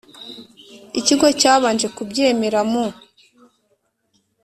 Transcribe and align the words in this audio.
Ikigo 0.99 1.27
cyabanje 1.39 1.87
kubyemera 1.95 2.59
mu 2.71 2.85